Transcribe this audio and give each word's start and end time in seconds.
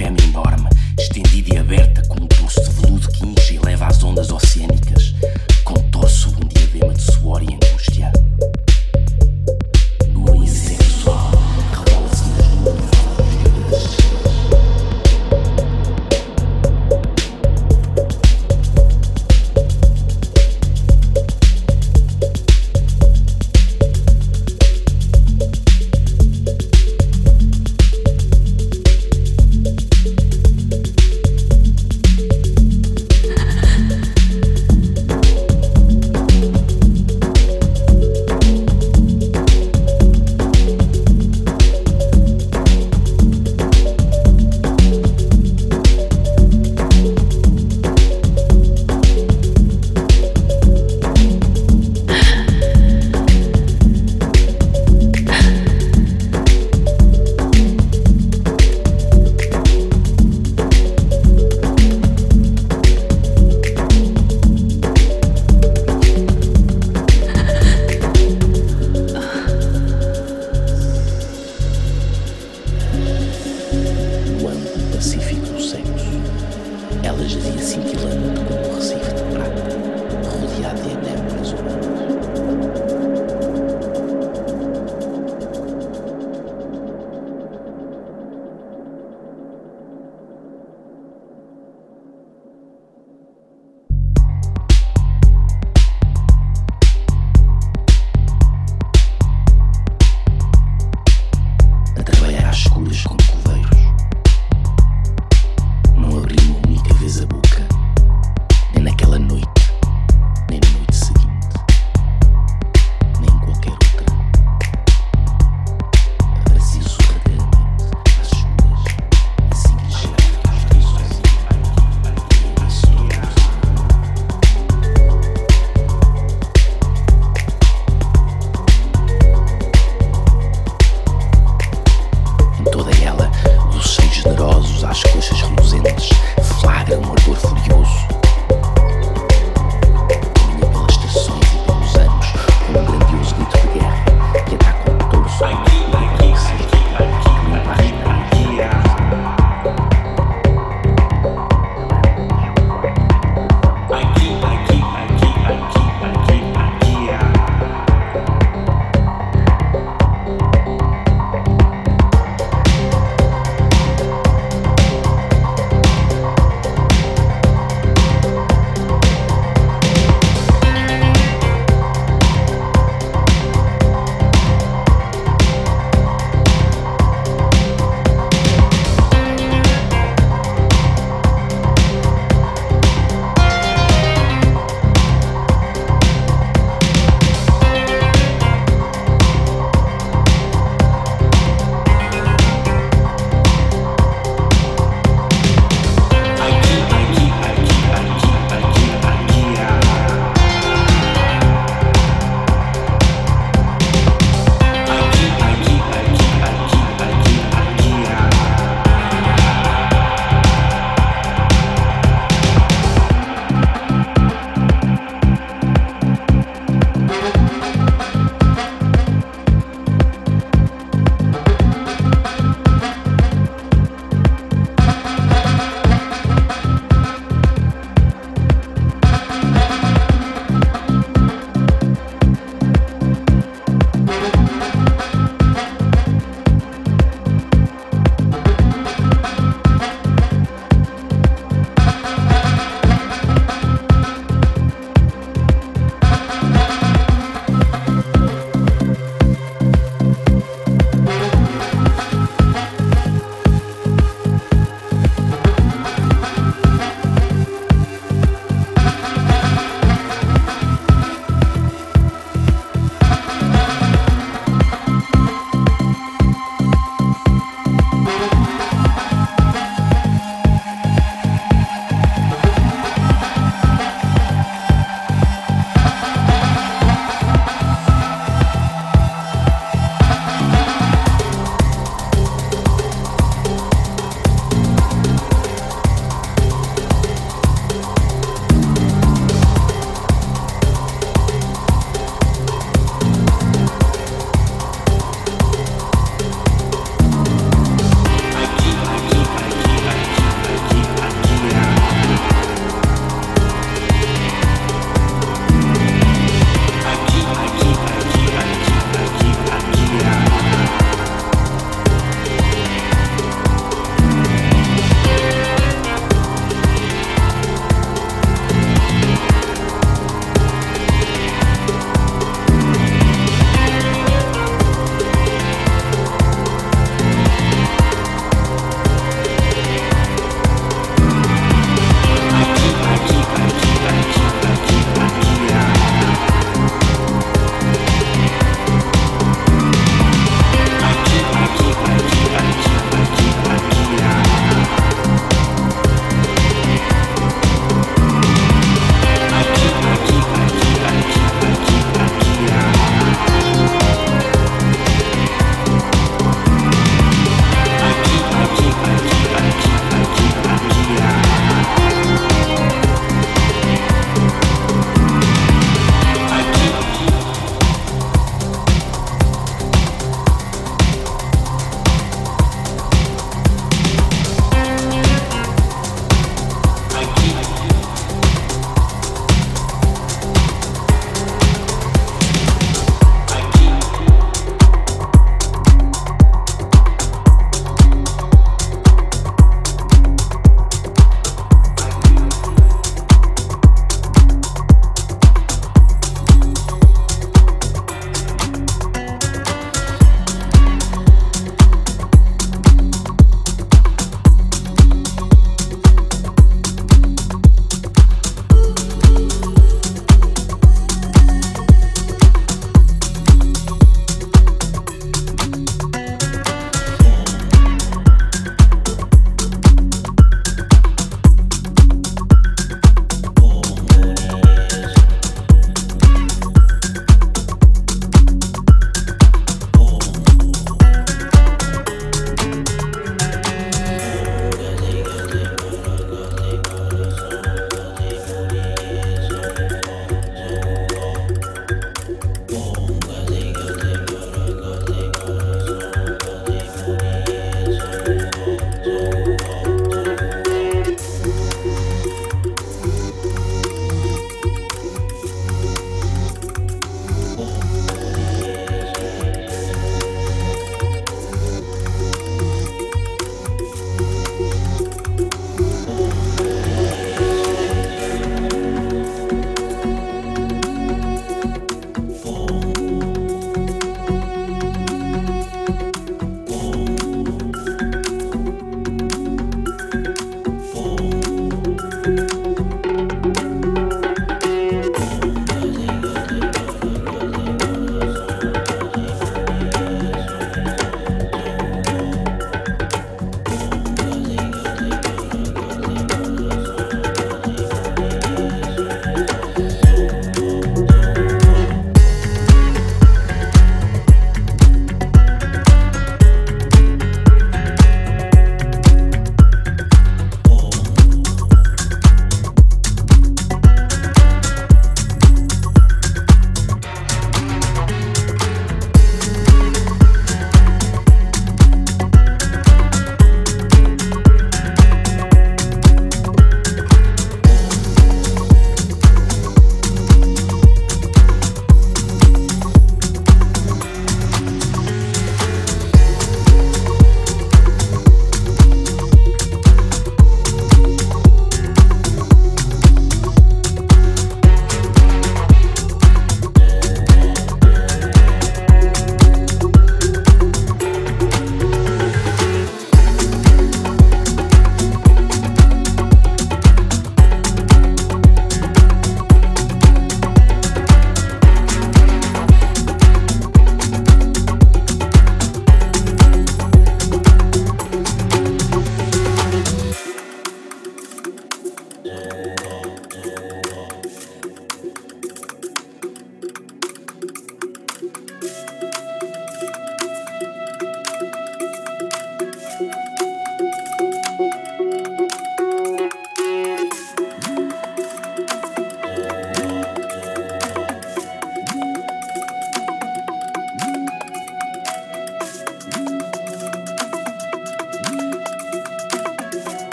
fêmea 0.00 0.24
enorme, 0.24 0.66
estendida 0.98 1.54
e 1.54 1.58
aberta 1.58 2.02
como 2.08 2.24
um 2.24 2.26
poço 2.26 2.58
de 2.62 2.70
veludo 2.70 3.06
que 3.08 3.26
incha 3.26 3.52
e 3.52 3.58
leva 3.58 3.86
as 3.86 4.02
ondas 4.02 4.30
oceânicas. 4.30 4.79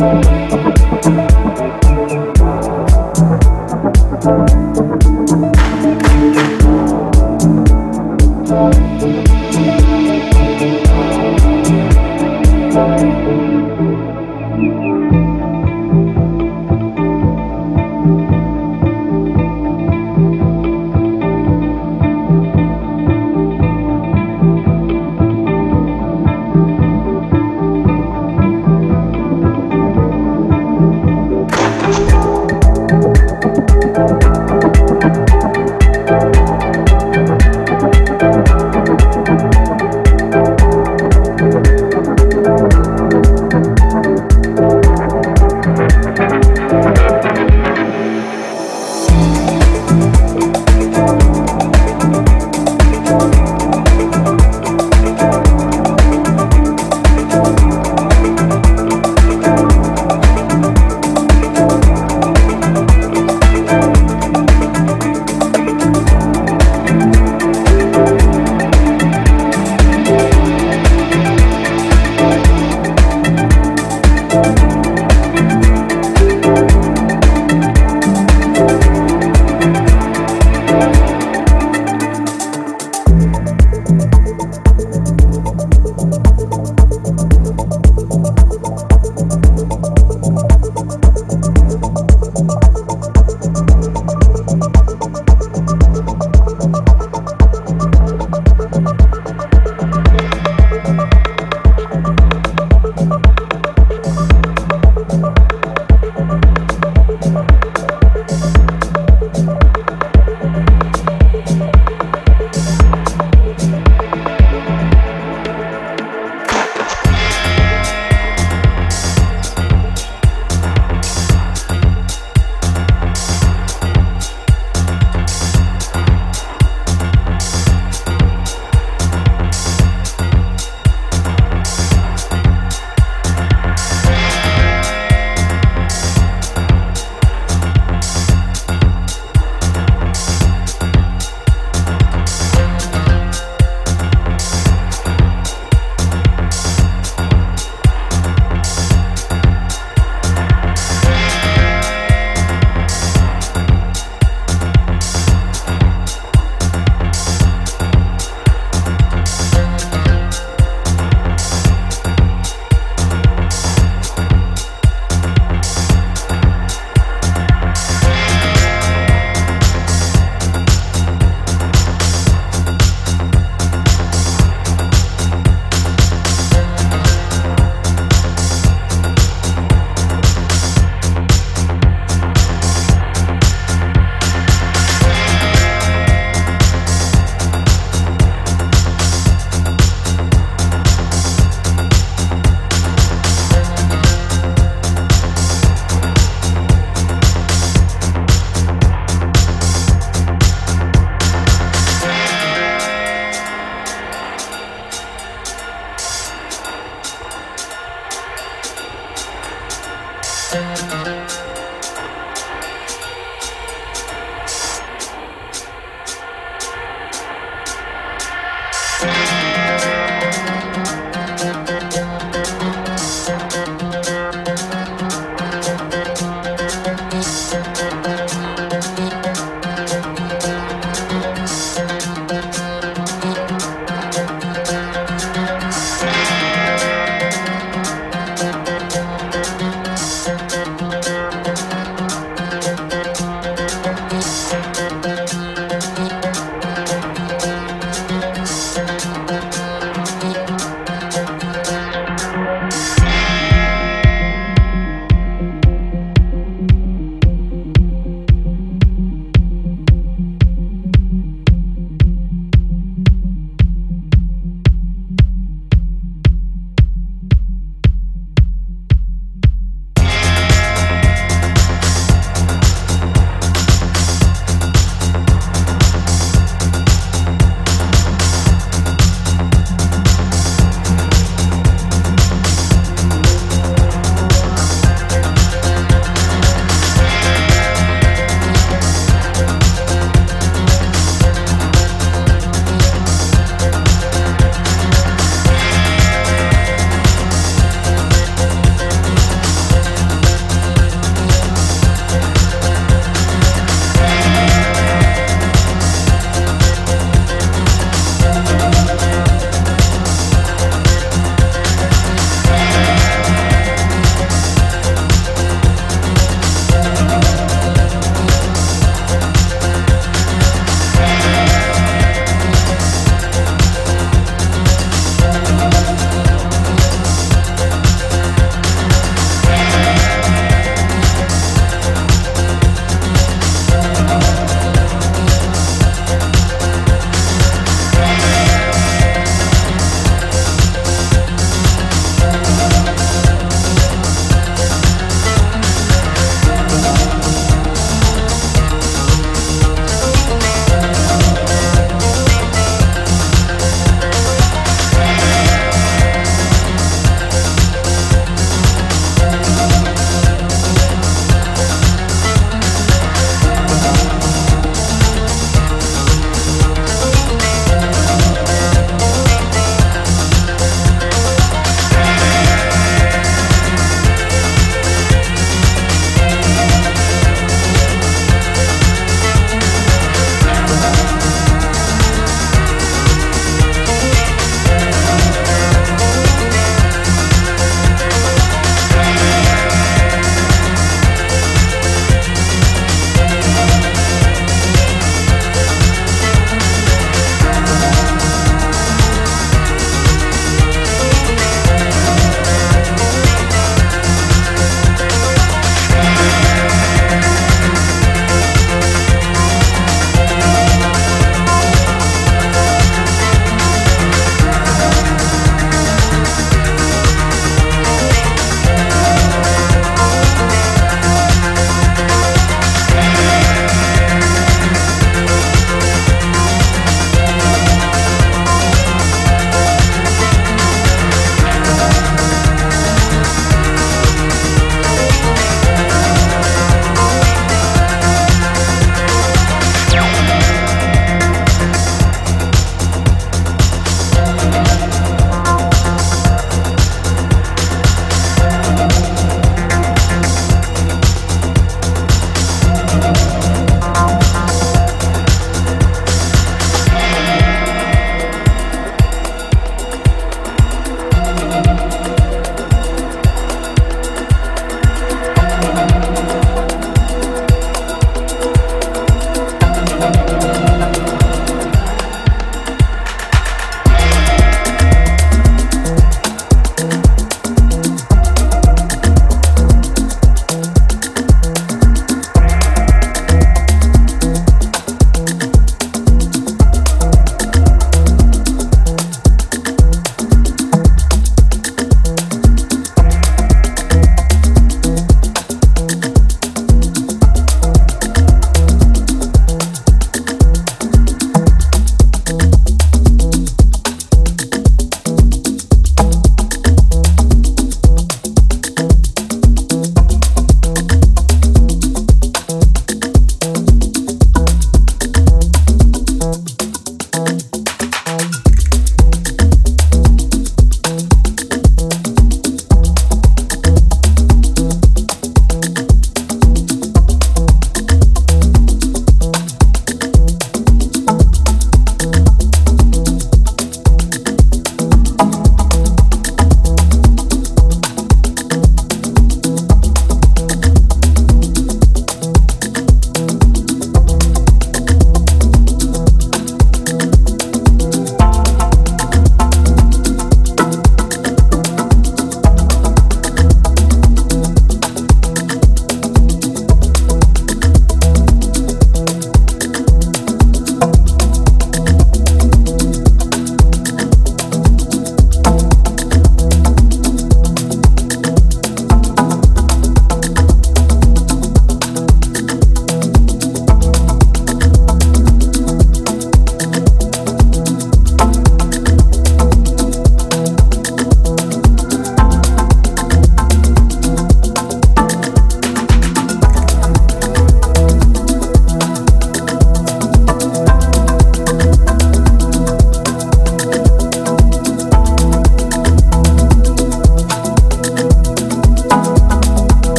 Thank 0.00 0.69